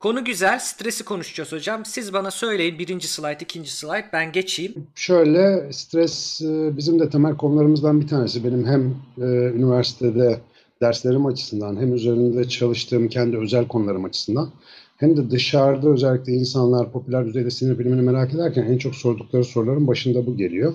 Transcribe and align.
Konu 0.00 0.24
güzel. 0.24 0.58
Stresi 0.58 1.04
konuşacağız 1.04 1.52
hocam. 1.52 1.84
Siz 1.84 2.12
bana 2.12 2.30
söyleyin 2.30 2.78
birinci 2.78 3.08
slide, 3.08 3.38
ikinci 3.40 3.70
slide. 3.76 4.06
Ben 4.12 4.32
geçeyim. 4.32 4.86
Şöyle 4.94 5.72
stres 5.72 6.40
e, 6.42 6.76
bizim 6.76 7.00
de 7.00 7.10
temel 7.10 7.36
konularımızdan 7.36 8.00
bir 8.00 8.08
tanesi. 8.08 8.44
Benim 8.44 8.66
hem 8.66 8.94
e, 9.18 9.24
üniversitede 9.56 10.40
derslerim 10.82 11.26
açısından 11.26 11.76
hem 11.76 11.94
üzerinde 11.94 12.48
çalıştığım 12.48 13.08
kendi 13.08 13.36
özel 13.36 13.68
konularım 13.68 14.04
açısından 14.04 14.50
hem 14.96 15.16
de 15.16 15.30
dışarıda 15.30 15.88
özellikle 15.88 16.32
insanlar 16.32 16.92
popüler 16.92 17.26
düzeyde 17.26 17.50
sinir 17.50 17.78
bilimini 17.78 18.02
merak 18.02 18.34
ederken 18.34 18.62
en 18.62 18.78
çok 18.78 18.94
sordukları 18.94 19.44
soruların 19.44 19.86
başında 19.86 20.26
bu 20.26 20.36
geliyor. 20.36 20.74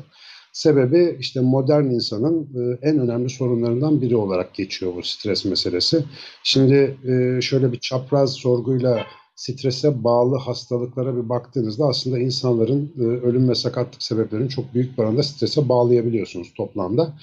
Sebebi 0.55 1.17
işte 1.19 1.41
modern 1.41 1.85
insanın 1.85 2.43
e, 2.43 2.89
en 2.89 2.99
önemli 2.99 3.29
sorunlarından 3.29 4.01
biri 4.01 4.15
olarak 4.15 4.54
geçiyor 4.54 4.95
bu 4.95 5.04
stres 5.04 5.45
meselesi. 5.45 6.04
Şimdi 6.43 6.97
e, 7.07 7.41
şöyle 7.41 7.71
bir 7.71 7.79
çapraz 7.79 8.33
sorguyla 8.33 9.05
strese 9.36 10.04
bağlı 10.04 10.37
hastalıklara 10.37 11.15
bir 11.15 11.29
baktığınızda 11.29 11.86
aslında 11.86 12.19
insanların 12.19 12.93
e, 12.99 13.01
ölüm 13.01 13.49
ve 13.49 13.55
sakatlık 13.55 14.04
sebeplerini 14.04 14.49
çok 14.49 14.73
büyük 14.73 14.97
bir 14.97 15.04
oranda 15.04 15.23
strese 15.23 15.69
bağlayabiliyorsunuz 15.69 16.54
toplamda. 16.54 17.13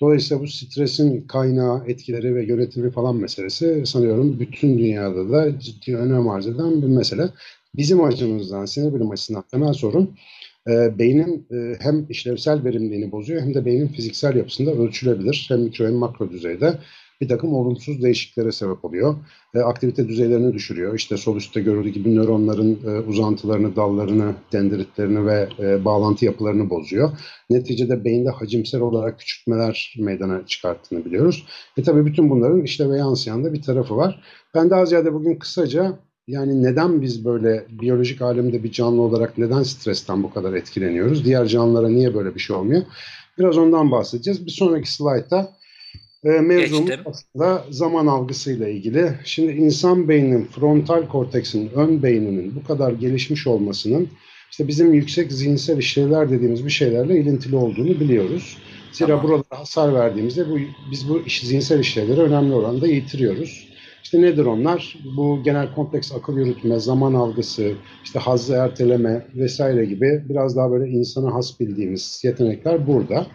Dolayısıyla 0.00 0.42
bu 0.42 0.48
stresin 0.48 1.26
kaynağı, 1.26 1.84
etkileri 1.86 2.34
ve 2.34 2.44
yönetimi 2.44 2.90
falan 2.90 3.16
meselesi 3.16 3.86
sanıyorum 3.86 4.40
bütün 4.40 4.78
dünyada 4.78 5.30
da 5.30 5.60
ciddi 5.60 5.96
önem 5.96 6.28
arz 6.28 6.46
eden 6.46 6.82
bir 6.82 6.86
mesele. 6.86 7.28
Bizim 7.76 8.04
açımızdan, 8.04 8.64
sinir 8.64 8.94
bilim 8.94 9.10
açısından 9.10 9.44
temel 9.50 9.72
sorun 9.72 10.16
e, 10.68 10.98
beynin 10.98 11.46
e, 11.52 11.76
hem 11.80 12.06
işlevsel 12.08 12.64
verimliliğini 12.64 13.12
bozuyor 13.12 13.42
hem 13.42 13.54
de 13.54 13.64
beynin 13.64 13.88
fiziksel 13.88 14.36
yapısında 14.36 14.70
ölçülebilir. 14.70 15.46
Hem 15.48 15.60
mikro 15.60 15.86
hem 15.86 15.94
makro 15.94 16.30
düzeyde 16.30 16.78
bir 17.20 17.28
takım 17.28 17.54
olumsuz 17.54 18.02
değişikliklere 18.02 18.52
sebep 18.52 18.84
oluyor. 18.84 19.14
E, 19.54 19.58
aktivite 19.58 20.08
düzeylerini 20.08 20.52
düşürüyor. 20.52 20.94
İşte 20.94 21.16
sol 21.16 21.36
üstte 21.36 21.60
görüldüğü 21.60 21.88
gibi 21.88 22.14
nöronların 22.14 22.78
e, 22.86 23.00
uzantılarını, 23.00 23.76
dallarını, 23.76 24.34
dendritlerini 24.52 25.26
ve 25.26 25.48
e, 25.58 25.84
bağlantı 25.84 26.24
yapılarını 26.24 26.70
bozuyor. 26.70 27.10
Neticede 27.50 28.04
beyinde 28.04 28.30
hacimsel 28.30 28.80
olarak 28.80 29.18
küçültmeler 29.18 29.94
meydana 29.98 30.46
çıkarttığını 30.46 31.04
biliyoruz. 31.04 31.46
E 31.76 31.82
tabii 31.82 32.06
bütün 32.06 32.30
bunların 32.30 32.62
işleve 32.62 32.98
yansıyan 32.98 33.44
da 33.44 33.52
bir 33.52 33.62
tarafı 33.62 33.96
var. 33.96 34.22
Ben 34.54 34.70
daha 34.70 34.86
ziyade 34.86 35.14
bugün 35.14 35.34
kısaca 35.34 35.98
yani 36.26 36.62
neden 36.62 37.02
biz 37.02 37.24
böyle 37.24 37.64
biyolojik 37.70 38.22
alemde 38.22 38.64
bir 38.64 38.72
canlı 38.72 39.02
olarak 39.02 39.38
neden 39.38 39.62
stresten 39.62 40.22
bu 40.22 40.30
kadar 40.30 40.52
etkileniyoruz? 40.52 41.24
Diğer 41.24 41.46
canlılara 41.46 41.88
niye 41.88 42.14
böyle 42.14 42.34
bir 42.34 42.40
şey 42.40 42.56
olmuyor? 42.56 42.82
Biraz 43.38 43.58
ondan 43.58 43.90
bahsedeceğiz. 43.90 44.46
Bir 44.46 44.50
sonraki 44.50 44.92
slaytta 44.92 45.52
e, 46.24 46.28
mevzumuz 46.28 46.90
aslında 47.04 47.64
zaman 47.70 48.06
algısıyla 48.06 48.68
ilgili. 48.68 49.12
Şimdi 49.24 49.52
insan 49.52 50.08
beyninin 50.08 50.44
frontal 50.44 51.08
korteksin, 51.08 51.70
ön 51.74 52.02
beyninin 52.02 52.54
bu 52.56 52.66
kadar 52.66 52.92
gelişmiş 52.92 53.46
olmasının 53.46 54.08
işte 54.50 54.68
bizim 54.68 54.94
yüksek 54.94 55.32
zihinsel 55.32 55.78
işlevler 55.78 56.30
dediğimiz 56.30 56.64
bir 56.64 56.70
şeylerle 56.70 57.20
ilintili 57.20 57.56
olduğunu 57.56 58.00
biliyoruz. 58.00 58.58
Zira 58.92 59.06
tamam. 59.08 59.24
buralara 59.24 59.60
hasar 59.60 59.94
verdiğimizde 59.94 60.50
bu, 60.50 60.58
biz 60.90 61.08
bu 61.08 61.20
iş, 61.26 61.40
zihinsel 61.40 61.80
işlevleri 61.80 62.20
önemli 62.20 62.54
oranda 62.54 62.86
yitiriyoruz. 62.86 63.75
İşte 64.06 64.22
nedir 64.22 64.46
onlar? 64.46 64.96
Bu 65.16 65.40
genel 65.44 65.74
kompleks 65.74 66.12
akıl 66.12 66.38
yürütme, 66.38 66.80
zaman 66.80 67.14
algısı, 67.14 67.72
işte 68.04 68.18
hazzı 68.18 68.54
erteleme 68.54 69.26
vesaire 69.34 69.84
gibi 69.84 70.24
biraz 70.28 70.56
daha 70.56 70.70
böyle 70.70 70.90
insana 70.90 71.34
has 71.34 71.60
bildiğimiz 71.60 72.20
yetenekler 72.24 72.86
burada. 72.86 73.26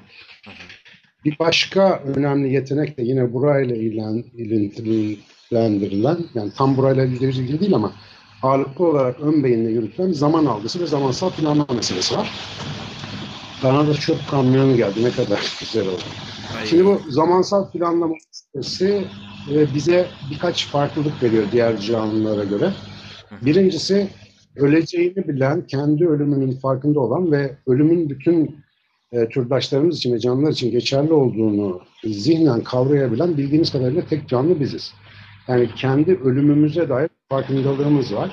Bir 1.25 1.39
başka 1.39 2.03
önemli 2.15 2.53
yetenek 2.53 2.97
de 2.97 3.03
yine 3.03 3.33
burayla 3.33 3.75
ilintiliendirilen, 3.75 6.17
yani 6.35 6.51
tam 6.57 6.77
burayla 6.77 7.03
yüzde 7.03 7.25
yüz 7.25 7.39
ilgili 7.39 7.59
değil 7.59 7.75
ama 7.75 7.93
ağırlıklı 8.43 8.87
olarak 8.87 9.19
ön 9.19 9.43
beyinle 9.43 9.69
yürütülen 9.69 10.11
zaman 10.11 10.45
algısı 10.45 10.81
ve 10.81 10.85
zamansal 10.85 11.31
planlama 11.31 11.73
meselesi 11.73 12.17
var. 12.17 12.31
Bana 13.63 13.87
da 13.87 13.93
çöp 13.93 14.29
kamyonu 14.29 14.77
geldi. 14.77 15.03
Ne 15.03 15.11
kadar 15.11 15.57
güzel 15.59 15.87
oldu. 15.87 16.01
Hayır. 16.53 16.67
Şimdi 16.67 16.85
bu 16.85 17.01
zamansal 17.09 17.71
planlama 17.71 18.15
meselesi 18.53 19.03
e, 19.49 19.73
bize 19.73 20.07
birkaç 20.31 20.67
farklılık 20.67 21.23
veriyor 21.23 21.43
diğer 21.51 21.77
canlılara 21.77 22.43
göre. 22.43 22.71
Birincisi 23.41 24.07
öleceğini 24.55 25.27
bilen, 25.27 25.67
kendi 25.67 26.07
ölümünün 26.07 26.51
farkında 26.51 26.99
olan 26.99 27.31
ve 27.31 27.55
ölümün 27.67 28.09
bütün 28.09 28.55
e, 29.11 29.29
türdaşlarımız 29.29 29.97
için 29.97 30.13
ve 30.13 30.19
canlılar 30.19 30.51
için 30.51 30.71
geçerli 30.71 31.13
olduğunu 31.13 31.81
zihnen 32.03 32.63
kavrayabilen 32.63 33.37
bildiğimiz 33.37 33.71
kadarıyla 33.71 34.05
tek 34.05 34.29
canlı 34.29 34.59
biziz. 34.59 34.93
Yani 35.47 35.69
kendi 35.75 36.15
ölümümüze 36.15 36.89
dair 36.89 37.09
farkındalığımız 37.29 38.13
var. 38.13 38.31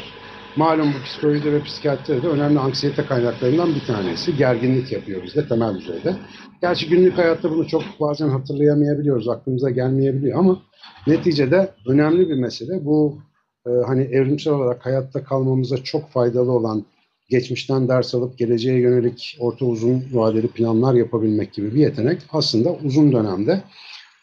Malum 0.58 0.94
bu 0.94 1.04
psikolojide 1.04 1.52
ve 1.52 1.62
psikiyatride 1.62 2.22
de 2.22 2.28
önemli 2.28 2.58
anksiyete 2.58 3.06
kaynaklarından 3.06 3.74
bir 3.74 3.86
tanesi. 3.86 4.36
Gerginlik 4.36 4.92
yapıyor 4.92 5.22
bizde 5.22 5.48
temel 5.48 5.78
düzeyde. 5.78 6.16
Gerçi 6.60 6.88
günlük 6.88 7.18
hayatta 7.18 7.50
bunu 7.50 7.66
çok 7.68 7.82
bazen 8.00 8.28
hatırlayamayabiliyoruz, 8.28 9.28
aklımıza 9.28 9.70
gelmeyebiliyor 9.70 10.38
ama 10.38 10.62
neticede 11.06 11.70
önemli 11.86 12.28
bir 12.28 12.34
mesele. 12.34 12.84
Bu 12.84 13.18
e, 13.66 13.70
hani 13.86 14.02
evrimsel 14.02 14.52
olarak 14.52 14.86
hayatta 14.86 15.24
kalmamıza 15.24 15.76
çok 15.76 16.10
faydalı 16.10 16.52
olan 16.52 16.84
geçmişten 17.30 17.88
ders 17.88 18.14
alıp 18.14 18.38
geleceğe 18.38 18.80
yönelik 18.80 19.36
orta 19.40 19.64
uzun 19.64 20.04
vadeli 20.12 20.48
planlar 20.48 20.94
yapabilmek 20.94 21.52
gibi 21.52 21.74
bir 21.74 21.80
yetenek 21.80 22.22
aslında 22.32 22.72
uzun 22.84 23.12
dönemde 23.12 23.62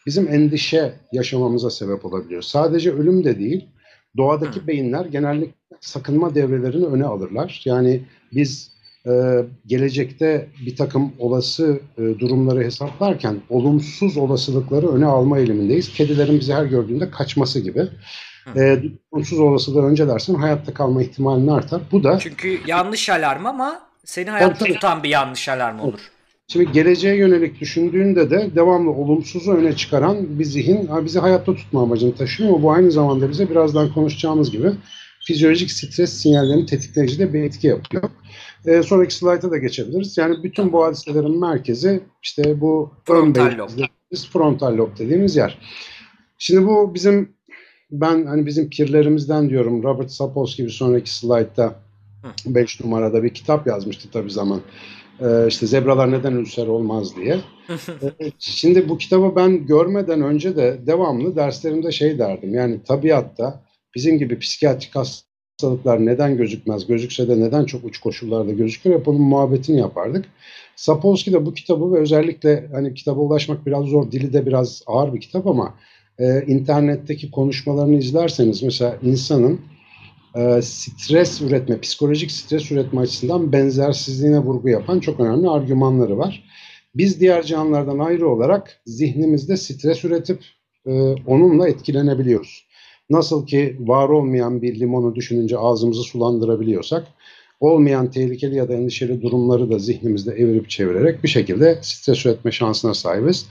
bizim 0.06 0.28
endişe 0.28 0.92
yaşamamıza 1.12 1.70
sebep 1.70 2.04
olabiliyor. 2.04 2.42
Sadece 2.42 2.92
ölüm 2.92 3.24
de 3.24 3.38
değil, 3.38 3.68
doğadaki 4.16 4.60
Hı. 4.60 4.66
beyinler 4.66 5.04
genellikle 5.04 5.76
sakınma 5.80 6.34
devrelerini 6.34 6.86
öne 6.86 7.04
alırlar. 7.04 7.62
Yani 7.64 8.00
biz 8.32 8.70
e, 9.06 9.44
gelecekte 9.66 10.48
bir 10.66 10.76
takım 10.76 11.12
olası 11.18 11.80
e, 11.98 12.02
durumları 12.02 12.64
hesaplarken 12.64 13.36
olumsuz 13.50 14.16
olasılıkları 14.16 14.88
öne 14.88 15.06
alma 15.06 15.38
eğilimindeyiz. 15.38 15.92
Kedilerin 15.92 16.40
bizi 16.40 16.54
her 16.54 16.64
gördüğünde 16.64 17.10
kaçması 17.10 17.60
gibi. 17.60 17.88
E, 18.56 18.82
olumsuz 19.10 19.38
olasılığı 19.38 19.86
öncelersen 19.86 20.34
hayatta 20.34 20.74
kalma 20.74 21.02
ihtimalin 21.02 21.48
artar. 21.48 21.82
Bu 21.92 22.04
da 22.04 22.18
çünkü 22.18 22.60
yanlış 22.66 23.10
alarm 23.10 23.46
ama 23.46 23.80
seni 24.04 24.30
hayatta 24.30 24.64
tutan 24.64 25.02
bir 25.02 25.08
yanlış 25.08 25.48
alarm 25.48 25.80
olur. 25.80 26.10
Şimdi 26.48 26.72
geleceğe 26.72 27.16
yönelik 27.16 27.60
düşündüğünde 27.60 28.30
de 28.30 28.50
devamlı 28.54 28.90
olumsuzu 28.90 29.52
öne 29.52 29.76
çıkaran 29.76 30.38
bir 30.38 30.44
zihin 30.44 30.88
bizi 31.04 31.18
hayatta 31.18 31.54
tutma 31.54 31.82
amacını 31.82 32.14
taşıyor 32.14 32.50
ama 32.50 32.62
bu 32.62 32.72
aynı 32.72 32.90
zamanda 32.90 33.30
bize 33.30 33.50
birazdan 33.50 33.92
konuşacağımız 33.92 34.50
gibi 34.50 34.72
fizyolojik 35.26 35.70
stres 35.70 36.12
sinyallerini 36.12 36.66
tetikleyici 36.66 37.18
de 37.18 37.32
bir 37.32 37.42
etki 37.42 37.66
yapıyor. 37.66 38.02
E, 38.66 38.82
sonraki 38.82 39.14
slayta 39.14 39.50
da 39.50 39.58
geçebiliriz. 39.58 40.18
Yani 40.18 40.42
bütün 40.42 40.72
bu 40.72 40.84
hadiselerin 40.84 41.40
merkezi 41.40 42.00
işte 42.22 42.60
bu 42.60 42.92
frontal 43.04 43.58
lob. 43.58 43.70
frontal 44.32 44.76
lob 44.76 44.98
dediğimiz 44.98 45.36
yer. 45.36 45.58
Şimdi 46.38 46.66
bu 46.66 46.94
bizim 46.94 47.36
ben 47.90 48.26
hani 48.26 48.46
bizim 48.46 48.70
pirlerimizden 48.70 49.50
diyorum 49.50 49.82
Robert 49.82 50.10
Sapolsky 50.10 50.66
gibi 50.66 50.76
sonraki 50.76 51.14
slaytta 51.14 51.80
5 52.46 52.80
numarada 52.80 53.22
bir 53.22 53.34
kitap 53.34 53.66
yazmıştı 53.66 54.08
tabii 54.12 54.30
zaman. 54.30 54.60
Ee, 55.20 55.46
işte 55.48 55.66
zebralar 55.66 56.12
neden 56.12 56.32
ülser 56.32 56.66
olmaz 56.66 57.16
diye. 57.16 57.40
ee, 58.20 58.30
şimdi 58.38 58.88
bu 58.88 58.98
kitabı 58.98 59.36
ben 59.36 59.66
görmeden 59.66 60.22
önce 60.22 60.56
de 60.56 60.78
devamlı 60.86 61.36
derslerimde 61.36 61.92
şey 61.92 62.18
derdim. 62.18 62.54
Yani 62.54 62.82
tabiatta 62.82 63.62
bizim 63.94 64.18
gibi 64.18 64.38
psikiyatrik 64.38 64.94
hastalıklar 64.96 66.06
neden 66.06 66.36
gözükmez, 66.36 66.86
gözükse 66.86 67.28
de 67.28 67.40
neden 67.40 67.64
çok 67.64 67.84
uç 67.84 67.98
koşullarda 67.98 68.52
gözükür 68.52 68.90
hep 68.90 69.08
onun 69.08 69.20
muhabbetini 69.20 69.78
yapardık. 69.78 70.24
Sapolsky 70.76 71.36
de 71.36 71.46
bu 71.46 71.54
kitabı 71.54 71.92
ve 71.92 71.98
özellikle 71.98 72.68
hani 72.72 72.94
kitaba 72.94 73.20
ulaşmak 73.20 73.66
biraz 73.66 73.84
zor, 73.84 74.12
dili 74.12 74.32
de 74.32 74.46
biraz 74.46 74.82
ağır 74.86 75.14
bir 75.14 75.20
kitap 75.20 75.46
ama 75.46 75.74
e, 76.18 76.42
internetteki 76.46 77.30
konuşmalarını 77.30 77.96
izlerseniz 77.96 78.62
mesela 78.62 78.96
insanın 79.02 79.60
e, 80.36 80.62
stres 80.62 81.40
üretme, 81.40 81.80
psikolojik 81.80 82.30
stres 82.30 82.72
üretme 82.72 83.00
açısından 83.00 83.52
benzersizliğine 83.52 84.38
vurgu 84.38 84.68
yapan 84.68 85.00
çok 85.00 85.20
önemli 85.20 85.48
argümanları 85.48 86.18
var. 86.18 86.44
Biz 86.94 87.20
diğer 87.20 87.42
canlılardan 87.42 87.98
ayrı 87.98 88.28
olarak 88.28 88.80
zihnimizde 88.86 89.56
stres 89.56 90.04
üretip 90.04 90.44
e, 90.86 90.92
onunla 91.26 91.68
etkilenebiliyoruz. 91.68 92.66
Nasıl 93.10 93.46
ki 93.46 93.76
var 93.80 94.08
olmayan 94.08 94.62
bir 94.62 94.80
limonu 94.80 95.14
düşününce 95.14 95.58
ağzımızı 95.58 96.02
sulandırabiliyorsak, 96.02 97.06
olmayan 97.60 98.10
tehlikeli 98.10 98.54
ya 98.56 98.68
da 98.68 98.74
endişeli 98.74 99.22
durumları 99.22 99.70
da 99.70 99.78
zihnimizde 99.78 100.32
evirip 100.32 100.70
çevirerek 100.70 101.22
bir 101.22 101.28
şekilde 101.28 101.78
stres 101.82 102.26
üretme 102.26 102.52
şansına 102.52 102.94
sahibiz. 102.94 103.46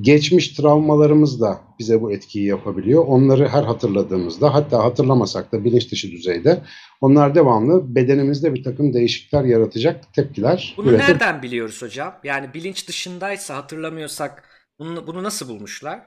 Geçmiş 0.00 0.48
travmalarımız 0.48 1.40
da 1.40 1.60
bize 1.78 2.02
bu 2.02 2.12
etkiyi 2.12 2.46
yapabiliyor. 2.46 3.04
Onları 3.06 3.48
her 3.48 3.62
hatırladığımızda 3.62 4.54
hatta 4.54 4.84
hatırlamasak 4.84 5.52
da 5.52 5.64
bilinç 5.64 5.92
dışı 5.92 6.10
düzeyde 6.12 6.62
onlar 7.00 7.34
devamlı 7.34 7.94
bedenimizde 7.94 8.54
bir 8.54 8.62
takım 8.62 8.94
değişiklikler 8.94 9.44
yaratacak 9.44 10.14
tepkiler 10.14 10.74
Bunu 10.76 10.90
üretir. 10.90 11.04
nereden 11.04 11.42
biliyoruz 11.42 11.82
hocam? 11.82 12.14
Yani 12.24 12.54
bilinç 12.54 12.88
dışındaysa 12.88 13.56
hatırlamıyorsak 13.56 14.44
bunu, 14.78 15.06
bunu 15.06 15.22
nasıl 15.22 15.48
bulmuşlar? 15.48 16.00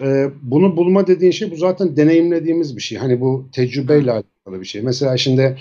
Ee, 0.00 0.26
bunu 0.42 0.76
bulma 0.76 1.06
dediğin 1.06 1.32
şey 1.32 1.50
bu 1.50 1.56
zaten 1.56 1.96
deneyimlediğimiz 1.96 2.76
bir 2.76 2.82
şey. 2.82 2.98
Hani 2.98 3.20
bu 3.20 3.48
tecrübeyle 3.52 4.10
alakalı 4.10 4.60
bir 4.60 4.64
şey. 4.66 4.82
Mesela 4.82 5.16
şimdi 5.16 5.58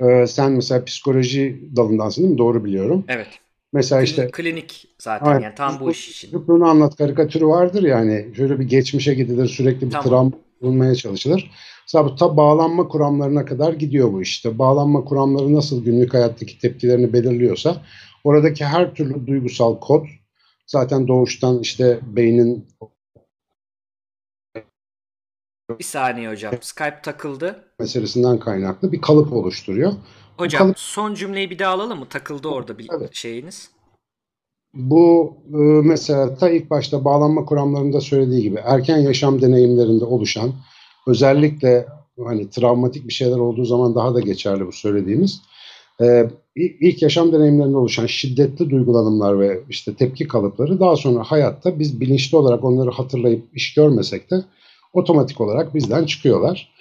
e, 0.00 0.26
sen 0.26 0.52
mesela 0.52 0.84
psikoloji 0.84 1.60
dalındansın 1.76 2.22
değil 2.22 2.32
mi? 2.32 2.38
Doğru 2.38 2.64
biliyorum. 2.64 3.04
Evet. 3.08 3.28
Mesela 3.74 4.02
işte 4.02 4.30
Klinik 4.30 4.88
zaten 4.98 5.26
Aynen. 5.26 5.40
yani 5.40 5.54
tam 5.54 5.80
bu 5.80 5.90
iş 5.90 6.08
için. 6.08 6.30
Çocukluğunu 6.30 6.66
anlat 6.68 6.96
karikatürü 6.96 7.46
vardır 7.46 7.82
yani 7.82 8.34
şöyle 8.36 8.60
bir 8.60 8.64
geçmişe 8.64 9.14
gidilir 9.14 9.48
sürekli 9.48 9.86
bir 9.86 9.90
Tamam. 9.90 10.08
travma 10.08 10.32
bulmaya 10.62 10.94
çalışılır. 10.94 11.50
Mesela 11.86 12.04
bu 12.04 12.16
ta 12.16 12.36
bağlanma 12.36 12.88
kuramlarına 12.88 13.44
kadar 13.44 13.72
gidiyor 13.72 14.12
bu 14.12 14.22
işte. 14.22 14.58
Bağlanma 14.58 15.04
kuramları 15.04 15.54
nasıl 15.54 15.84
günlük 15.84 16.14
hayattaki 16.14 16.58
tepkilerini 16.58 17.12
belirliyorsa 17.12 17.76
oradaki 18.24 18.64
her 18.64 18.94
türlü 18.94 19.26
duygusal 19.26 19.80
kod 19.80 20.06
zaten 20.66 21.08
doğuştan 21.08 21.60
işte 21.60 21.98
beynin 22.02 22.66
Bir 25.78 25.84
saniye 25.84 26.30
hocam. 26.30 26.54
Skype 26.60 27.00
takıldı. 27.02 27.64
meselesinden 27.78 28.38
kaynaklı 28.38 28.92
bir 28.92 29.00
kalıp 29.00 29.32
oluşturuyor. 29.32 29.92
Hocam 30.36 30.58
kalıp- 30.62 30.78
son 30.78 31.14
cümleyi 31.14 31.50
bir 31.50 31.58
daha 31.58 31.72
alalım 31.72 31.98
mı? 31.98 32.06
Takıldı 32.10 32.48
orada 32.48 32.78
bir 32.78 32.88
Evet. 32.98 33.10
şeyiniz. 33.14 33.70
Bu 34.74 35.36
e, 35.52 35.56
mesela 35.88 36.34
ta 36.34 36.50
ilk 36.50 36.70
başta 36.70 37.04
bağlanma 37.04 37.44
kuramlarında 37.44 38.00
söylediği 38.00 38.42
gibi 38.42 38.58
erken 38.64 38.98
yaşam 38.98 39.42
deneyimlerinde 39.42 40.04
oluşan 40.04 40.52
özellikle 41.06 41.86
hani 42.24 42.50
travmatik 42.50 43.08
bir 43.08 43.12
şeyler 43.12 43.36
olduğu 43.38 43.64
zaman 43.64 43.94
daha 43.94 44.14
da 44.14 44.20
geçerli 44.20 44.66
bu 44.66 44.72
söylediğimiz 44.72 45.40
e, 46.02 46.30
ilk 46.56 47.02
yaşam 47.02 47.32
deneyimlerinde 47.32 47.76
oluşan 47.76 48.06
şiddetli 48.06 48.70
duygulanımlar 48.70 49.40
ve 49.40 49.60
işte 49.70 49.94
tepki 49.94 50.28
kalıpları 50.28 50.80
daha 50.80 50.96
sonra 50.96 51.22
hayatta 51.22 51.78
biz 51.78 52.00
bilinçli 52.00 52.36
olarak 52.36 52.64
onları 52.64 52.90
hatırlayıp 52.90 53.44
iş 53.54 53.74
görmesek 53.74 54.30
de 54.30 54.44
otomatik 54.92 55.40
olarak 55.40 55.74
bizden 55.74 56.04
çıkıyorlar. 56.04 56.74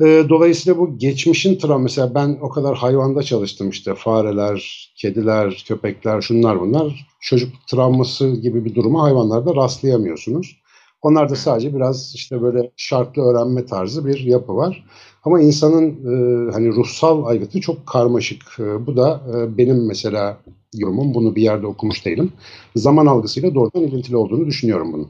E, 0.00 0.24
dolayısıyla 0.28 0.78
bu 0.78 0.98
geçmişin 0.98 1.58
travma 1.58 1.78
mesela 1.78 2.14
ben 2.14 2.38
o 2.42 2.48
kadar 2.48 2.76
hayvanda 2.76 3.22
çalıştım 3.22 3.70
işte 3.70 3.94
fareler, 3.94 4.90
kediler, 4.96 5.64
köpekler 5.68 6.20
şunlar 6.20 6.60
bunlar 6.60 7.06
çocuk 7.20 7.52
travması 7.66 8.30
gibi 8.30 8.64
bir 8.64 8.74
duruma 8.74 9.02
hayvanlarda 9.02 9.54
rastlayamıyorsunuz. 9.54 10.56
Onlarda 11.02 11.36
sadece 11.36 11.74
biraz 11.74 12.14
işte 12.14 12.42
böyle 12.42 12.70
şartlı 12.76 13.22
öğrenme 13.22 13.66
tarzı 13.66 14.06
bir 14.06 14.18
yapı 14.20 14.56
var. 14.56 14.84
Ama 15.24 15.40
insanın 15.40 15.90
e, 15.90 16.52
hani 16.52 16.68
ruhsal 16.68 17.24
aygıtı 17.24 17.60
çok 17.60 17.86
karmaşık. 17.86 18.42
E, 18.58 18.86
bu 18.86 18.96
da 18.96 19.22
e, 19.34 19.58
benim 19.58 19.86
mesela 19.86 20.38
yorumum. 20.74 21.14
Bunu 21.14 21.36
bir 21.36 21.42
yerde 21.42 21.66
okumuş 21.66 22.04
değilim. 22.04 22.32
Zaman 22.76 23.06
algısıyla 23.06 23.54
doğrudan 23.54 23.82
ilintili 23.82 24.16
olduğunu 24.16 24.46
düşünüyorum 24.46 24.92
bunun. 24.92 25.08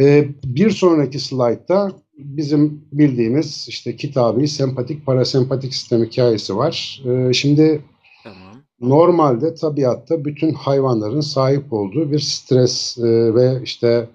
E, 0.00 0.28
bir 0.44 0.70
sonraki 0.70 1.18
slaytta 1.18 1.92
bizim 2.18 2.84
bildiğimiz 2.92 3.66
işte 3.68 3.96
kitabi 3.96 4.48
sempatik 4.48 5.06
parasempatik 5.06 5.74
sistem 5.74 6.04
hikayesi 6.04 6.56
var. 6.56 7.02
E, 7.06 7.32
şimdi 7.32 7.80
Tamam. 8.24 8.62
normalde 8.80 9.54
tabiatta 9.54 10.24
bütün 10.24 10.52
hayvanların 10.52 11.20
sahip 11.20 11.72
olduğu 11.72 12.12
bir 12.12 12.18
stres 12.18 12.98
e, 12.98 13.34
ve 13.34 13.60
işte 13.62 14.08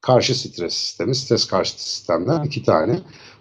karşı 0.00 0.38
stres 0.38 0.74
sistemi, 0.74 1.14
stres 1.14 1.46
karşıtı 1.46 1.90
sistemler 1.90 2.44
iki 2.44 2.62
tane. 2.62 2.98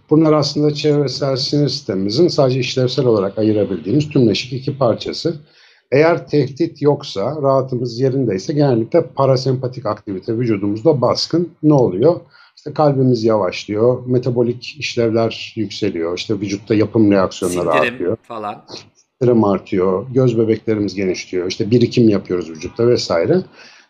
Bunlar 0.10 0.34
aslında 0.34 0.74
çevresel 0.74 1.36
sinir 1.36 1.70
sistemimizin 1.70 2.28
sadece 2.28 2.60
işlevsel 2.60 3.06
olarak 3.06 3.38
ayırabildiğimiz 3.38 4.10
tümleşik 4.10 4.54
iki 4.54 4.78
parçası. 4.78 5.36
Eğer 5.92 6.28
tehdit 6.28 6.82
yoksa, 6.82 7.42
rahatımız 7.42 8.00
yerindeyse 8.00 8.54
genellikle 8.54 9.08
parasempatik 9.08 9.86
aktivite 9.86 10.38
vücudumuzda 10.38 11.02
baskın. 11.02 11.50
Ne 11.64 11.74
oluyor? 11.74 12.20
İşte 12.68 12.74
kalbimiz 12.74 13.24
yavaşlıyor, 13.24 14.06
metabolik 14.06 14.76
işlevler 14.80 15.54
yükseliyor, 15.56 16.18
işte 16.18 16.34
vücutta 16.34 16.76
yapım 16.76 17.12
reaksiyonları 17.12 17.72
Sindirim 17.72 17.94
artıyor 17.94 18.18
falan. 18.24 18.66
sindirim 19.20 19.44
artıyor, 19.44 20.06
göz 20.14 20.38
bebeklerimiz 20.38 20.96
genişliyor, 20.96 21.48
işte 21.48 21.72
birikim 21.72 22.10
yapıyoruz 22.10 22.50
vücutta 22.50 22.88
vesaire. 22.88 23.42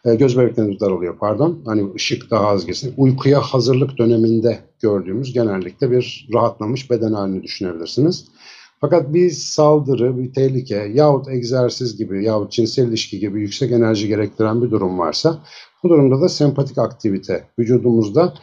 E, 0.06 0.16
göz 0.16 0.38
bebeklerimiz 0.38 0.80
daralıyor 0.80 1.18
pardon. 1.18 1.62
Hani 1.66 1.94
ışık 1.96 2.32
daha 2.32 2.48
az 2.48 2.66
girsin. 2.66 2.94
Uykuya 2.98 3.42
hazırlık 3.42 3.98
döneminde 3.98 4.60
gördüğümüz 4.82 5.34
genellikle 5.34 5.92
bir 5.92 6.30
rahatlamış 6.34 6.92
beden 6.92 7.14
halini 7.14 7.44
düşünebilirsiniz. 7.44 8.28
Fakat 8.82 9.14
bir 9.14 9.30
saldırı, 9.30 10.18
bir 10.18 10.34
tehlike 10.34 10.92
yahut 10.94 11.28
egzersiz 11.28 11.98
gibi 11.98 12.26
yahut 12.26 12.52
cinsel 12.52 12.88
ilişki 12.88 13.20
gibi 13.20 13.42
yüksek 13.42 13.72
enerji 13.72 14.08
gerektiren 14.08 14.62
bir 14.62 14.72
durum 14.72 15.00
varsa 15.00 15.40
bu 15.84 15.90
durumda 15.90 16.22
da 16.22 16.30
sempatik 16.30 16.78
aktivite 16.78 17.48
vücudumuzda 17.60 18.34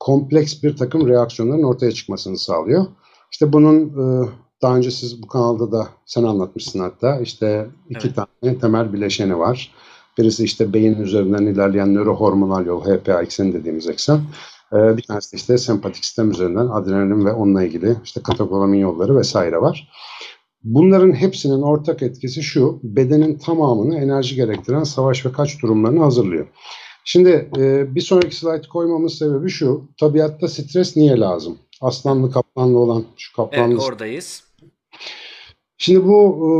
kompleks 0.00 0.62
bir 0.62 0.76
takım 0.76 1.08
reaksiyonların 1.08 1.62
ortaya 1.62 1.92
çıkmasını 1.92 2.38
sağlıyor. 2.38 2.86
İşte 3.32 3.52
bunun 3.52 3.76
e, 3.88 4.28
daha 4.62 4.76
önce 4.76 4.90
siz 4.90 5.22
bu 5.22 5.26
kanalda 5.26 5.72
da 5.72 5.88
sen 6.06 6.22
anlatmışsın 6.22 6.80
hatta 6.80 7.20
işte 7.20 7.66
iki 7.88 8.06
Evet. 8.06 8.16
tane 8.42 8.58
temel 8.58 8.92
bileşeni 8.92 9.38
var. 9.38 9.72
Birisi 10.18 10.44
işte 10.44 10.72
beyin 10.72 10.94
üzerinden 10.94 11.46
ilerleyen 11.46 11.94
nörohormonal 11.94 12.66
yol 12.66 12.84
HPA 12.84 13.22
ekseni 13.22 13.54
dediğimiz 13.54 13.88
eksen. 13.88 14.20
Ee, 14.72 14.96
bir 14.96 15.02
tanesi 15.02 15.32
de 15.32 15.36
işte 15.36 15.58
sempatik 15.58 16.04
sistem 16.04 16.30
üzerinden 16.30 16.66
adrenalin 16.66 17.24
ve 17.24 17.32
onunla 17.32 17.64
ilgili 17.64 17.96
işte 18.04 18.22
katakolamin 18.22 18.78
yolları 18.78 19.16
vesaire 19.16 19.60
var. 19.60 19.88
Bunların 20.64 21.12
hepsinin 21.12 21.62
ortak 21.62 22.02
etkisi 22.02 22.42
şu, 22.42 22.80
bedenin 22.82 23.38
tamamını 23.38 23.98
enerji 23.98 24.34
gerektiren 24.34 24.82
savaş 24.82 25.26
ve 25.26 25.32
kaç 25.32 25.62
durumlarını 25.62 26.02
hazırlıyor. 26.02 26.46
Şimdi 27.08 27.50
e, 27.58 27.94
bir 27.94 28.00
sonraki 28.00 28.36
slide 28.36 28.68
koymamın 28.68 29.08
sebebi 29.08 29.48
şu, 29.50 29.84
tabiatta 30.00 30.48
stres 30.48 30.96
niye 30.96 31.18
lazım? 31.18 31.58
Aslanlı 31.80 32.30
kaplanlı 32.30 32.78
olan 32.78 33.04
şu 33.16 33.36
kaplanlı 33.36 33.74
Evet 33.74 33.82
oradayız. 33.82 34.44
Şimdi 35.78 36.06
bu 36.06 36.36
e, 36.46 36.50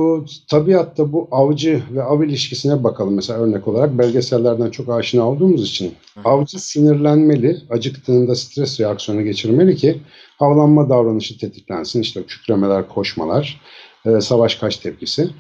tabiatta 0.51 1.13
bu 1.13 1.29
avcı 1.31 1.83
ve 1.91 2.03
av 2.03 2.23
ilişkisine 2.23 2.85
bakalım 2.85 3.15
mesela 3.15 3.39
örnek 3.39 3.69
olarak 3.69 3.99
belgesellerden 3.99 4.71
çok 4.71 4.89
aşina 4.89 5.29
olduğumuz 5.29 5.69
için. 5.69 5.95
Hı. 6.15 6.21
Avcı 6.25 6.59
sinirlenmeli, 6.59 7.57
acıktığında 7.71 8.35
stres 8.35 8.81
reaksiyonu 8.81 9.23
geçirmeli 9.25 9.77
ki 9.77 10.01
avlanma 10.41 10.89
davranışı 10.89 11.39
tetiklensin. 11.39 12.01
İşte 12.01 12.23
kükremeler, 12.23 12.89
koşmalar, 12.89 13.61
e, 14.07 14.21
savaş 14.21 14.55
kaç 14.55 14.77
tepkisi. 14.77 15.31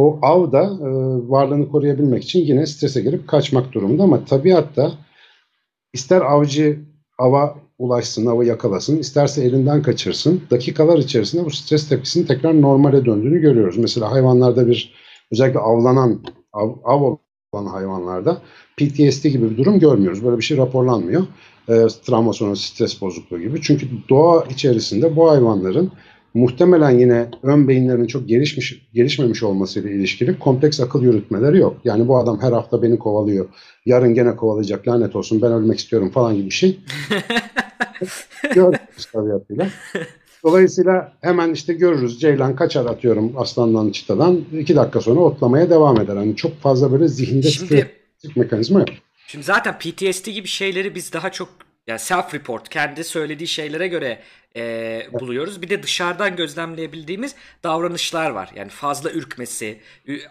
O 0.00 0.18
av 0.22 0.52
da 0.52 0.62
e, 0.62 0.88
varlığını 1.28 1.68
koruyabilmek 1.68 2.24
için 2.24 2.40
yine 2.40 2.66
strese 2.66 3.00
girip 3.00 3.28
kaçmak 3.28 3.72
durumunda 3.72 4.02
ama 4.02 4.24
tabiatta 4.24 4.92
ister 5.92 6.20
avcı 6.20 6.78
ava 7.18 7.58
ulaşsın, 7.78 8.26
avı 8.26 8.44
yakalasın, 8.44 8.98
isterse 8.98 9.44
elinden 9.44 9.82
kaçırsın. 9.82 10.42
Dakikalar 10.50 10.98
içerisinde 10.98 11.44
bu 11.44 11.50
stres 11.50 11.88
tepkisinin 11.88 12.26
tekrar 12.26 12.62
normale 12.62 13.04
döndüğünü 13.04 13.40
görüyoruz. 13.40 13.78
Mesela 13.78 14.10
hayvanlarda 14.10 14.66
bir 14.66 14.94
özellikle 15.32 15.58
avlanan, 15.58 16.20
av, 16.52 16.70
av 16.84 17.16
olan 17.52 17.66
hayvanlarda 17.66 18.42
PTSD 18.76 19.24
gibi 19.26 19.50
bir 19.50 19.56
durum 19.56 19.78
görmüyoruz. 19.78 20.24
Böyle 20.24 20.36
bir 20.36 20.42
şey 20.42 20.56
raporlanmıyor. 20.56 21.22
E, 21.68 21.86
travma 22.06 22.32
sonrası 22.32 22.62
stres 22.62 23.00
bozukluğu 23.00 23.40
gibi. 23.40 23.60
Çünkü 23.62 23.86
doğa 24.08 24.44
içerisinde 24.50 25.16
bu 25.16 25.30
hayvanların 25.30 25.92
muhtemelen 26.34 26.90
yine 26.90 27.26
ön 27.42 27.68
beyinlerinin 27.68 28.06
çok 28.06 28.28
gelişmiş 28.28 28.88
gelişmemiş 28.94 29.42
olmasıyla 29.42 29.90
ilişkili 29.90 30.38
kompleks 30.38 30.80
akıl 30.80 31.02
yürütmeleri 31.02 31.58
yok. 31.58 31.76
Yani 31.84 32.08
bu 32.08 32.18
adam 32.18 32.40
her 32.40 32.52
hafta 32.52 32.82
beni 32.82 32.98
kovalıyor. 32.98 33.48
Yarın 33.86 34.14
gene 34.14 34.36
kovalayacak 34.36 34.88
lanet 34.88 35.16
olsun 35.16 35.42
ben 35.42 35.52
ölmek 35.52 35.78
istiyorum 35.78 36.10
falan 36.10 36.36
gibi 36.36 36.46
bir 36.46 36.50
şey 36.50 36.78
görmüyoruz 38.54 39.06
tabiatıyla. 39.12 39.68
Dolayısıyla 40.44 41.12
hemen 41.20 41.52
işte 41.52 41.74
görürüz 41.74 42.20
Ceylan 42.20 42.56
kaçar 42.56 42.86
atıyorum 42.86 43.32
aslandan 43.36 43.90
çitadan 43.90 44.40
iki 44.52 44.76
dakika 44.76 45.00
sonra 45.00 45.20
otlamaya 45.20 45.70
devam 45.70 46.00
eder. 46.00 46.16
Hani 46.16 46.36
çok 46.36 46.60
fazla 46.60 46.92
böyle 46.92 47.08
zihinde 47.08 47.48
Şimdi 47.48 47.86
mekanizma 48.36 48.78
yok. 48.78 48.88
Şimdi 49.26 49.44
zaten 49.44 49.78
PTSD 49.78 50.26
gibi 50.26 50.48
şeyleri 50.48 50.94
biz 50.94 51.12
daha 51.12 51.32
çok 51.32 51.48
yani 51.86 51.98
self 51.98 52.34
report 52.34 52.68
kendi 52.68 53.04
söylediği 53.04 53.48
şeylere 53.48 53.88
göre 53.88 54.18
e, 54.56 55.02
buluyoruz. 55.12 55.62
Bir 55.62 55.68
de 55.70 55.82
dışarıdan 55.82 56.36
gözlemleyebildiğimiz 56.36 57.34
davranışlar 57.64 58.30
var. 58.30 58.50
Yani 58.56 58.68
fazla 58.68 59.10
ürkmesi, 59.10 59.80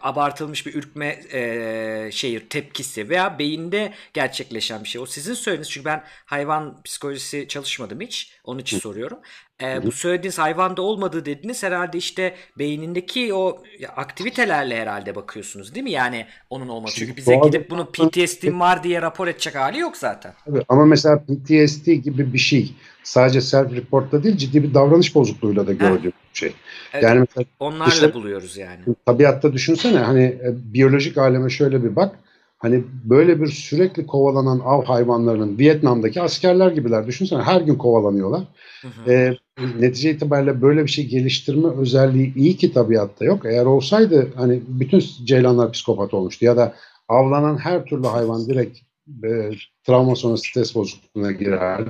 abartılmış 0.01 0.65
bir 0.65 0.73
ürkme 0.73 1.19
e, 1.33 2.09
şeyi 2.11 2.47
tepkisi 2.47 3.09
veya 3.09 3.39
beyinde 3.39 3.93
gerçekleşen 4.13 4.83
bir 4.83 4.89
şey. 4.89 5.01
O 5.01 5.05
sizin 5.05 5.33
söylediğiniz 5.33 5.69
çünkü 5.69 5.85
ben 5.85 6.03
hayvan 6.25 6.81
psikolojisi 6.83 7.47
çalışmadım 7.47 8.01
hiç. 8.01 8.33
Onun 8.43 8.59
için 8.59 8.79
soruyorum. 8.79 9.19
E, 9.61 9.85
bu 9.85 9.91
söylediğiniz 9.91 10.39
hayvanda 10.39 10.81
olmadığı 10.81 11.25
dediniz 11.25 11.63
herhalde 11.63 11.97
işte 11.97 12.35
beynindeki 12.57 13.33
o 13.33 13.63
aktivitelerle 13.95 14.81
herhalde 14.81 15.15
bakıyorsunuz 15.15 15.75
değil 15.75 15.83
mi? 15.83 15.91
Yani 15.91 16.25
onun 16.49 16.67
olması. 16.67 16.95
Çünkü 16.95 17.17
bize 17.17 17.35
gidip 17.35 17.69
bunun 17.69 17.85
PTSD'm 17.85 18.59
var 18.59 18.83
diye 18.83 19.01
rapor 19.01 19.27
edecek 19.27 19.55
hali 19.55 19.79
yok 19.79 19.97
zaten. 19.97 20.33
Tabii. 20.45 20.61
Ama 20.69 20.85
mesela 20.85 21.19
PTSD 21.19 21.91
gibi 21.91 22.33
bir 22.33 22.39
şey 22.39 22.73
sadece 23.03 23.41
self 23.41 23.71
report'ta 23.73 24.23
değil 24.23 24.37
ciddi 24.37 24.63
bir 24.63 24.73
davranış 24.73 25.15
bozukluğuyla 25.15 25.67
da 25.67 25.73
gördüğüm 25.73 26.11
bir 26.33 26.37
şey. 26.39 26.53
Evet, 26.93 27.03
Yani 27.03 27.19
mesela 27.19 27.45
onlarla 27.59 27.85
dışarı- 27.91 28.13
buluyoruz 28.13 28.57
yani. 28.57 28.79
tabiatta 29.05 29.53
düşünsene 29.53 29.97
hani 29.97 30.23
e, 30.23 30.53
biyolojik 30.73 31.17
aleme 31.17 31.49
şöyle 31.49 31.83
bir 31.83 31.95
bak. 31.95 32.15
Hani 32.57 32.83
böyle 33.03 33.41
bir 33.41 33.47
sürekli 33.47 34.05
kovalanan 34.05 34.59
av 34.65 34.83
hayvanlarının 34.85 35.59
Vietnam'daki 35.59 36.21
askerler 36.21 36.71
gibiler. 36.71 37.07
Düşünsene 37.07 37.41
her 37.41 37.61
gün 37.61 37.75
kovalanıyorlar. 37.75 38.41
Hı 38.81 38.87
hı. 38.87 39.11
E, 39.11 39.37
netice 39.79 40.11
itibariyle 40.11 40.61
böyle 40.61 40.83
bir 40.83 40.89
şey 40.89 41.05
geliştirme 41.07 41.67
özelliği 41.67 42.35
iyi 42.35 42.57
ki 42.57 42.73
tabiatta 42.73 43.25
yok. 43.25 43.45
Eğer 43.45 43.65
olsaydı 43.65 44.27
hani 44.35 44.61
bütün 44.67 45.03
ceylanlar 45.25 45.71
psikopat 45.71 46.13
olmuştu 46.13 46.45
ya 46.45 46.57
da 46.57 46.73
avlanan 47.07 47.57
her 47.57 47.85
türlü 47.85 48.07
hayvan 48.07 48.45
direkt 48.47 48.77
e, 49.23 49.51
travma 49.83 50.15
sonrası 50.15 50.43
stres 50.43 50.75
bozukluğuna 50.75 51.31
girerdi. 51.31 51.89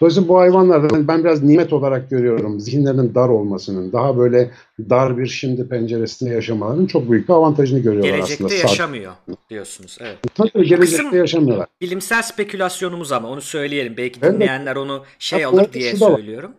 Dolayısıyla 0.00 0.28
bu 0.28 0.38
hayvanlardan 0.38 1.08
ben 1.08 1.24
biraz 1.24 1.42
nimet 1.42 1.72
olarak 1.72 2.10
görüyorum. 2.10 2.60
Zihinlerinin 2.60 3.14
dar 3.14 3.28
olmasının, 3.28 3.92
daha 3.92 4.18
böyle 4.18 4.50
dar 4.78 5.18
bir 5.18 5.26
şimdi 5.26 5.68
penceresinde 5.68 6.30
yaşamalarının 6.30 6.86
çok 6.86 7.10
büyük 7.10 7.28
bir 7.28 7.34
avantajını 7.34 7.78
görüyorlar 7.78 8.16
Gelecekte 8.16 8.44
aslında. 8.44 8.60
yaşamıyor 8.60 9.12
diyorsunuz. 9.50 9.98
Evet. 10.00 10.16
Tabii 10.34 10.50
gelecekte 10.68 11.04
Kısım- 11.04 11.18
yaşamıyorlar. 11.18 11.66
Bilimsel 11.80 12.22
spekülasyonumuz 12.22 13.12
ama 13.12 13.28
onu 13.28 13.40
söyleyelim. 13.40 13.94
Belki 13.96 14.20
Evet. 14.22 14.34
dinleyenler 14.34 14.76
onu 14.76 15.02
şey 15.18 15.38
Bak, 15.44 15.54
alır 15.54 15.72
diye 15.72 15.96
söylüyorum. 15.96 16.50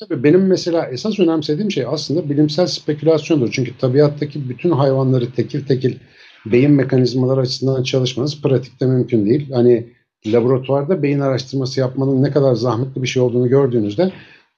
Tabii 0.00 0.24
benim 0.24 0.46
mesela 0.46 0.86
esas 0.86 1.20
önemsediğim 1.20 1.70
şey 1.70 1.84
aslında 1.88 2.30
bilimsel 2.30 2.66
spekülasyondur. 2.66 3.50
Çünkü 3.52 3.78
tabiattaki 3.78 4.48
bütün 4.48 4.70
hayvanları 4.70 5.32
tekil 5.32 5.66
tekil 5.66 5.94
beyin 6.46 6.70
mekanizmaları 6.70 7.40
açısından 7.40 7.82
çalışmanız 7.82 8.42
pratikte 8.42 8.86
mümkün 8.86 9.26
değil. 9.26 9.50
Hani 9.52 9.92
laboratuvarda 10.26 11.02
beyin 11.02 11.20
araştırması 11.20 11.80
yapmanın 11.80 12.22
ne 12.22 12.30
kadar 12.30 12.54
zahmetli 12.54 13.02
bir 13.02 13.06
şey 13.06 13.22
olduğunu 13.22 13.48
gördüğünüzde 13.48 14.12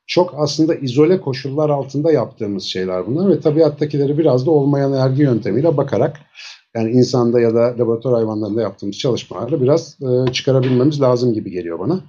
çok 0.06 0.34
aslında 0.36 0.74
izole 0.74 1.20
koşullar 1.20 1.70
altında 1.70 2.12
yaptığımız 2.12 2.64
şeyler 2.64 3.06
bunlar 3.06 3.30
ve 3.30 3.40
tabiattakileri 3.40 4.18
biraz 4.18 4.46
da 4.46 4.50
olmayan 4.50 4.92
ergi 4.92 5.22
yöntemiyle 5.22 5.76
bakarak 5.76 6.20
yani 6.74 6.90
insanda 6.90 7.40
ya 7.40 7.54
da 7.54 7.74
laboratuvar 7.78 8.14
hayvanlarında 8.14 8.62
yaptığımız 8.62 8.98
çalışmalarla 8.98 9.62
biraz 9.62 9.98
e, 10.02 10.32
çıkarabilmemiz 10.32 11.00
lazım 11.00 11.34
gibi 11.34 11.50
geliyor 11.50 11.78
bana. 11.78 12.00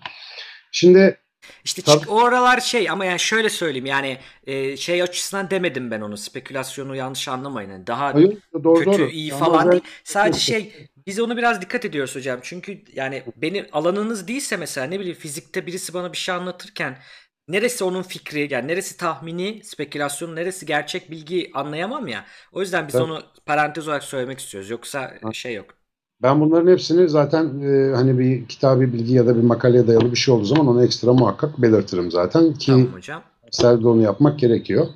Şimdi 0.72 1.18
İşte 1.64 1.82
çık- 1.82 2.12
o 2.12 2.26
aralar 2.26 2.60
şey 2.60 2.90
ama 2.90 3.06
yani 3.06 3.20
şöyle 3.20 3.50
söyleyeyim 3.50 3.86
yani 3.86 4.18
e, 4.48 4.78
şey 4.78 5.02
açısından 5.02 5.50
demedim 5.50 5.92
ben 5.92 6.02
onu 6.02 6.18
spekülasyonu 6.18 6.96
yanlış 6.96 7.28
anlamayın. 7.28 7.70
Yani 7.72 7.88
daha 7.88 8.14
hayır, 8.14 8.38
doğru 8.64 8.84
kötü 8.84 8.92
doğru. 9.00 9.10
iyi 9.10 9.32
falan 9.32 9.72
değil. 9.72 9.84
Sadece 10.04 10.40
şey 10.40 10.88
biz 11.08 11.20
ona 11.20 11.38
biraz 11.38 11.62
dikkat 11.62 11.86
ediyoruz 11.86 12.16
hocam. 12.16 12.40
Çünkü 12.44 12.84
yani 12.94 13.24
benim 13.36 13.68
alanınız 13.72 14.28
değilse 14.28 14.58
mesela 14.58 14.88
ne 14.88 15.00
bileyim 15.00 15.18
fizikte 15.18 15.66
birisi 15.68 15.94
bana 15.94 16.14
bir 16.14 16.18
şey 16.18 16.36
anlatırken 16.36 16.98
neresi 17.48 17.84
onun 17.84 18.04
fikri 18.04 18.54
yani 18.54 18.68
neresi 18.68 18.98
tahmini 18.98 19.64
spekülasyon 19.64 20.36
neresi 20.36 20.66
gerçek 20.66 21.12
bilgi 21.12 21.52
anlayamam 21.54 22.08
ya. 22.08 22.26
O 22.52 22.62
yüzden 22.62 22.88
biz 22.88 22.96
Evet. 22.96 23.06
onu 23.06 23.24
parantez 23.46 23.88
olarak 23.88 24.04
söylemek 24.04 24.40
istiyoruz. 24.40 24.70
Yoksa 24.70 25.14
şey 25.34 25.54
yok. 25.54 25.83
Ben 26.24 26.42
bunların 26.42 26.72
hepsini 26.72 27.10
zaten 27.10 27.60
e, 27.62 27.96
hani 27.96 28.20
bir 28.20 28.46
kitabi 28.46 28.94
bilgi 28.94 29.13
ya 29.13 29.27
da 29.27 29.38
bir 29.38 29.44
makaleye 29.44 29.88
dayalı 29.88 30.12
bir 30.12 30.15
şey 30.15 30.34
olduğu 30.34 30.46
zaman 30.46 30.68
onu 30.68 30.84
ekstra 30.84 31.13
muhakkak 31.13 31.62
belirtirim 31.62 32.12
zaten 32.12 32.53
ki 32.53 32.72
Tamam 32.72 32.88
hocam. 32.94 33.22
onu 33.89 34.01
yapmak 34.01 34.39
gerekiyor. 34.39 34.88